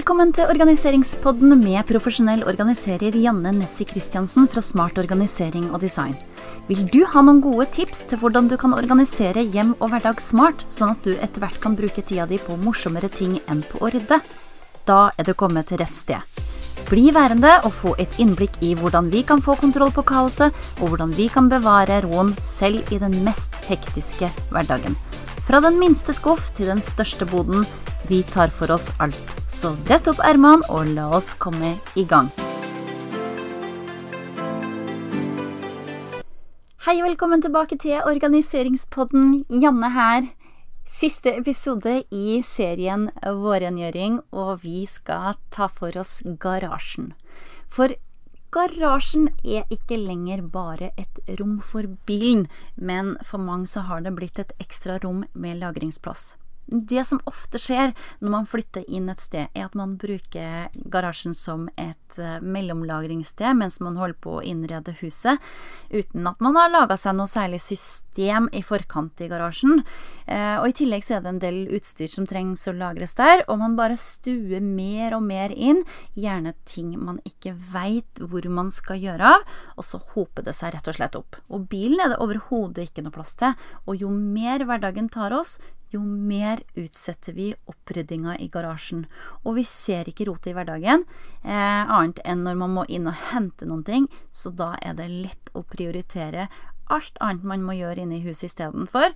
[0.00, 6.14] Velkommen til organiseringspodden med profesjonell organiserer Janne Nessie Christiansen fra Smart organisering og design.
[6.70, 10.64] Vil du ha noen gode tips til hvordan du kan organisere hjem og hverdag smart,
[10.72, 13.90] sånn at du etter hvert kan bruke tida di på morsommere ting enn på å
[13.92, 14.22] rydde?
[14.88, 16.40] Da er du kommet til rett sted.
[16.88, 20.48] Bli værende og få et innblikk i hvordan vi kan få kontroll på kaoset,
[20.80, 24.96] og hvordan vi kan bevare roen selv i den mest hektiske hverdagen.
[25.44, 27.68] Fra den minste skuff til den største boden.
[28.08, 29.39] Vi tar for oss alt.
[29.50, 32.30] Så brett opp ermene og la oss komme i gang.
[36.86, 39.42] Hei og velkommen tilbake til organiseringspodden.
[39.50, 40.28] Janne her.
[41.00, 47.12] Siste episode i serien Vårrengjøring, og vi skal ta for oss garasjen.
[47.68, 47.94] For
[48.50, 54.16] Garasjen er ikke lenger bare et rom for bilen, men for mange så har det
[54.16, 56.32] blitt et ekstra rom med lagringsplass.
[56.70, 57.90] Det som ofte skjer
[58.22, 63.58] når man flytter inn et sted, er at man bruker garasjen som et eh, mellomlagringssted
[63.58, 65.42] mens man holder på å innrede huset,
[65.90, 69.82] uten at man har laga seg noe særlig system i forkant i garasjen.
[70.30, 73.42] Eh, og i tillegg så er det en del utstyr som trengs å lagres der,
[73.48, 75.82] og man bare stuer mer og mer inn,
[76.14, 80.76] gjerne ting man ikke veit hvor man skal gjøre av, og så hoper det seg
[80.76, 81.42] rett og slett opp.
[81.50, 83.58] Og bilen er det overhodet ikke noe plass til,
[83.90, 85.58] og jo mer hverdagen tar oss,
[85.90, 89.04] jo mer utsetter vi oppryddinga i garasjen.
[89.44, 91.04] Og vi ser ikke rotet i hverdagen,
[91.42, 95.10] eh, annet enn når man må inn og hente noen ting, så da er det
[95.10, 96.48] lett å prioritere
[96.90, 99.14] alt annet man må gjøre inne i huset istedenfor.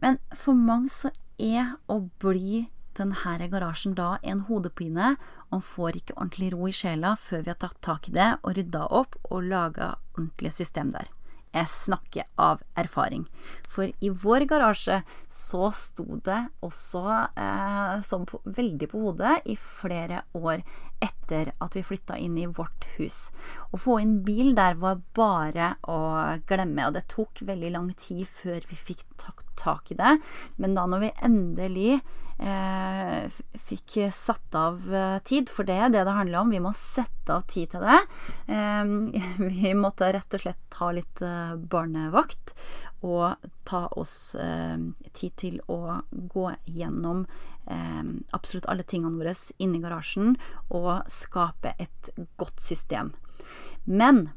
[0.00, 5.16] Men for mange så er å bli denne garasjen da en hodepine,
[5.50, 8.54] og får ikke ordentlig ro i sjela før vi har tatt tak i det og
[8.58, 11.08] rydda opp og laga ordentlig system der.
[11.50, 13.24] Jeg snakker av erfaring.
[13.70, 15.00] For i vår garasje
[15.34, 17.02] så sto det også
[17.38, 20.62] eh, sånn på, veldig på hodet i flere år
[21.00, 23.30] etter at vi flytta inn i vårt hus.
[23.72, 26.00] Å få inn bil der var bare å
[26.46, 30.16] glemme, og det tok veldig lang tid før vi fikk tak tak i det.
[30.56, 31.92] Men da når vi endelig
[32.40, 33.09] eh,
[33.68, 37.34] fikk satt av eh, tid, for det er det det handler om, vi må sette
[37.34, 37.98] av tid til det.
[38.50, 38.94] Eh,
[39.60, 42.54] vi måtte rett og slett ta litt eh, barnevakt
[43.06, 44.76] og ta oss eh,
[45.16, 47.24] tid til å gå gjennom
[47.70, 48.02] eh,
[48.36, 50.36] absolutt alle tingene våre inni garasjen
[50.68, 53.14] og skape et godt system.
[53.84, 54.28] Men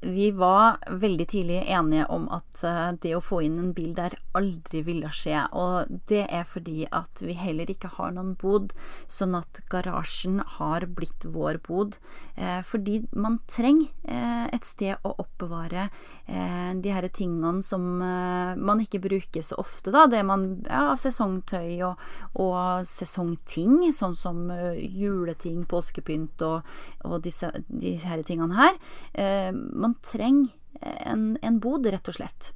[0.00, 4.16] vi var veldig tidlig enige om at eh, det å få inn en bil der
[4.36, 5.40] aldri ville skje.
[5.56, 8.74] Og det er fordi at vi heller ikke har noen bod,
[9.08, 11.96] sånn at garasjen har blitt vår bod.
[12.36, 15.88] Eh, fordi man trenger et sted å oppbevare
[16.26, 20.06] de her tingene som man ikke bruker så ofte, da.
[20.08, 22.00] Det man ja, sesongtøy og,
[22.40, 24.40] og sesongting, sånn som
[24.78, 26.72] juleting, påskepynt og,
[27.04, 28.78] og disse, disse her tingene her
[29.18, 32.52] Eh, man trenger en, en, bod, rett og slett.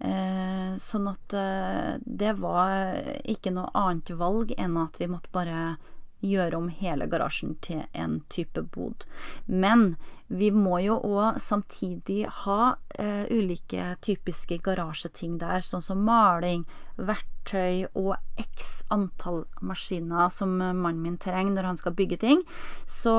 [0.00, 5.74] Eh, sånn at eh, det var ikke noe annet valg enn at vi måtte bare
[6.20, 9.06] gjøre om hele garasjen til en type bod.
[9.46, 9.94] Men
[10.30, 16.62] vi må jo òg samtidig ha eh, ulike typiske garasjeting der, sånn som maling,
[17.00, 22.44] verktøy og x antall maskiner som mannen min trenger når han skal bygge ting.
[22.86, 23.16] Så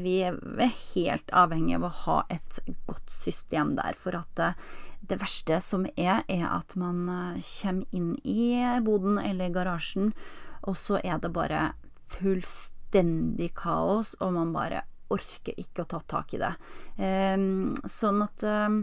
[0.00, 0.40] vi er
[0.94, 4.56] helt avhengig av å ha et godt system der, for at uh,
[5.06, 8.54] det verste som er, er at man uh, kommer inn i
[8.86, 10.14] boden eller garasjen,
[10.66, 11.74] og så er det bare
[12.12, 16.52] fullstendig kaos, og man bare orker ikke å ta tak i det.
[16.98, 18.80] Um, sånn at um,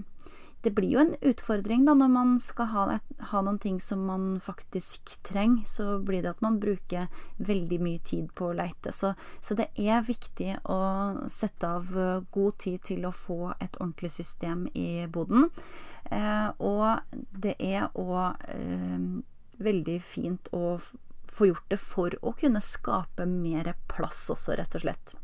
[0.63, 2.83] det blir jo en utfordring da når man skal ha,
[3.31, 5.65] ha, noen ting som man faktisk trenger.
[5.67, 7.09] Så blir det at man bruker
[7.43, 8.93] veldig mye tid på å leite.
[8.95, 9.11] Så,
[9.43, 10.79] så det er viktig å
[11.27, 11.91] sette av
[12.31, 15.49] god tid til å få et ordentlig system i boden.
[16.07, 19.09] Eh, og det er òg eh,
[19.63, 20.77] veldig fint å
[21.33, 25.15] få gjort det for å kunne skape mer plass også, rett og slett.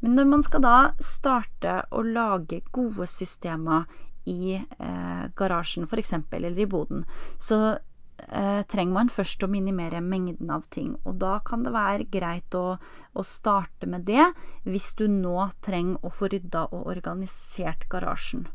[0.00, 3.86] Men når man skal da starte å lage gode systemer
[4.28, 7.04] i eh, garasjen f.eks., eller i boden,
[7.38, 10.96] så eh, trenger man først å minimere mengden av ting.
[11.06, 14.32] Og da kan det være greit å, å starte med det
[14.66, 18.48] hvis du nå trenger å få rydda og organisert garasjen.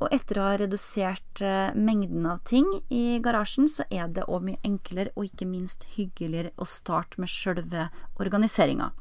[0.00, 4.46] Og etter å ha redusert eh, mengden av ting i garasjen, så er det òg
[4.46, 8.92] mye enklere og ikke minst hyggeligere å starte med sjølve organiseringa.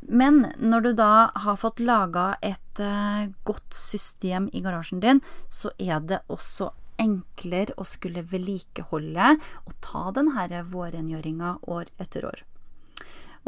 [0.00, 5.72] men når du da har fått laga et eh, godt system i garasjen din, så
[5.78, 6.70] er det også
[7.00, 12.44] enklere å skulle vedlikeholde og ta denne vårrengjøringa år etter år.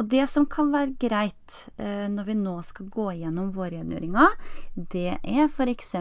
[0.00, 4.30] Og det som kan være greit eh, når vi nå skal gå gjennom vårrengjøringa,
[4.74, 5.92] det er f.eks.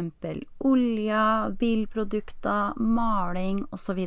[0.64, 1.26] olje,
[1.60, 4.00] bilprodukter, maling osv.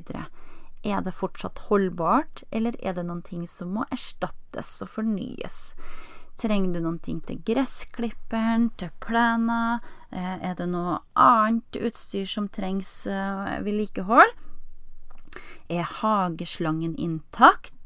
[0.85, 5.61] Er det fortsatt holdbart, eller er det noen ting som må erstattes og fornyes?
[6.41, 9.79] Trenger du noen ting til gressklipperen, til plena?
[10.11, 14.33] Eh, er det noe annet utstyr som trengs eh, vedlikehold?
[15.69, 17.84] Er hageslangen intakt?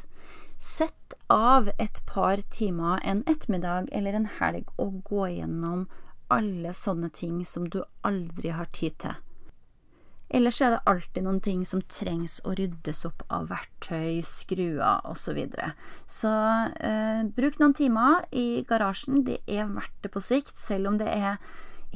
[0.58, 5.86] Sett av et par timer en ettermiddag eller en helg og gå gjennom
[6.34, 9.14] alle sånne ting som du aldri har tid til.
[10.28, 15.22] Ellers er det alltid noen ting som trengs å ryddes opp av verktøy, skruer osv.
[15.22, 15.70] Så, videre.
[16.04, 16.32] så
[16.84, 19.22] eh, bruk noen timer i garasjen.
[19.24, 21.38] Det er verdt det på sikt, selv om det er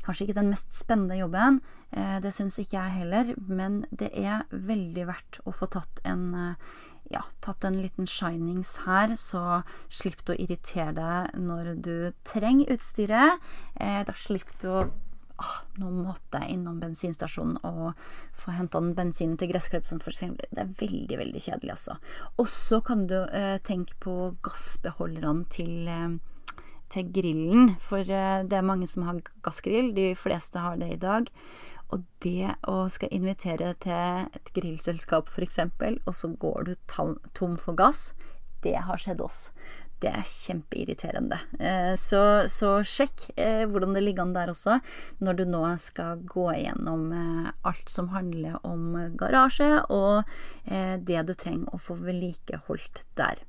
[0.00, 1.61] kanskje ikke den mest spennende jobben.
[1.91, 6.31] Eh, det syns ikke jeg heller, men det er veldig verdt å få tatt en
[6.32, 6.73] eh,
[7.10, 9.62] ja, tatt en liten shinings her, så
[9.93, 11.94] slipp du å irritere deg når du
[12.28, 13.40] trenger utstyret.
[13.81, 14.82] Eh, da slipper du å
[15.43, 17.99] ah, nå måtte jeg innom bensinstasjonen og
[18.38, 20.02] få henta bensinen til gressklipperen.
[20.38, 21.99] Det er veldig, veldig kjedelig, altså.
[22.38, 26.62] Og så kan du eh, tenke på gassbeholderne til, eh,
[26.93, 27.75] til grillen.
[27.82, 29.93] For eh, det er mange som har gassgrill.
[29.96, 31.31] De fleste har det i dag.
[31.93, 35.61] Og det å skal invitere til et grillselskap, f.eks.,
[36.06, 38.12] og så går du tom for gass,
[38.62, 39.49] det har skjedd oss.
[40.03, 41.37] Det er kjempeirriterende.
[41.62, 44.81] Eh, så, så sjekk eh, hvordan det ligger an der også,
[45.23, 50.27] når du nå skal gå igjennom eh, alt som handler om garasje, og
[50.67, 53.45] det du trenger å få vedlikeholdt der.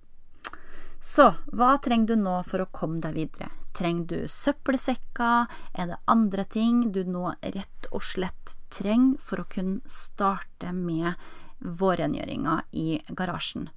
[1.03, 3.49] Så hva trenger du nå for å komme deg videre?
[3.75, 5.49] Trenger du søppelsekker?
[5.75, 11.19] Er det andre ting du nå rett og slett trenger for å kunne starte med
[11.59, 13.67] vårrengjøringa i garasjen?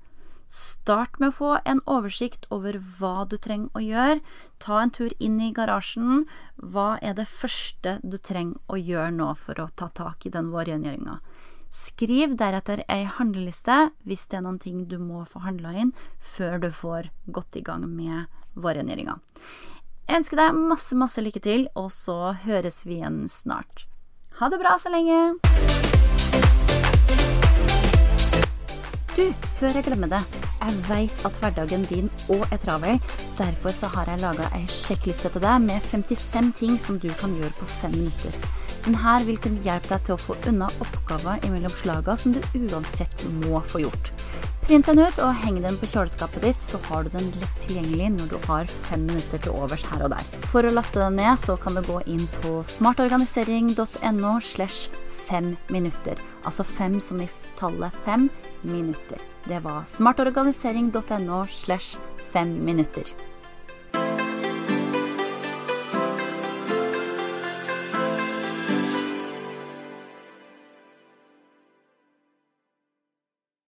[0.46, 4.20] Start med å få en oversikt over hva du trenger å gjøre.
[4.62, 6.28] Ta en tur inn i garasjen.
[6.62, 10.54] Hva er det første du trenger å gjøre nå for å ta tak i den
[10.54, 11.18] vårrengjøringa?
[11.76, 13.74] Skriv deretter ei handleliste
[14.08, 15.90] hvis det er noen ting du må få handla inn
[16.24, 19.18] før du får gått i gang med vårrengjøringa.
[20.06, 23.84] Jeg ønsker deg masse, masse lykke til, og så høres vi igjen snart.
[24.40, 25.36] Ha det bra så lenge!
[29.16, 29.26] Du,
[29.58, 30.24] før jeg glemmer det.
[30.62, 33.00] Jeg veit at hverdagen din òg er travel.
[33.36, 37.36] Derfor så har jeg laga ei sjekkliste til deg med 55 ting som du kan
[37.36, 38.64] gjøre på fem minutter.
[38.86, 43.24] Denne vil kunne hjelpe deg til å få unna oppgaver imellom slaga som du uansett
[43.42, 44.12] må få gjort.
[44.66, 48.12] Print den ut og heng den på kjøleskapet ditt, så har du den lett tilgjengelig
[48.14, 50.30] når du har fem minutter til overs her og der.
[50.52, 54.90] For å laste den ned, så kan du gå inn på smartorganisering.no slash
[55.26, 56.18] fem minutter.
[56.46, 58.28] Altså fem som i tallet fem
[58.62, 59.22] minutter.
[59.46, 61.98] Det var smartorganisering.no slash
[62.30, 63.10] fem minutter.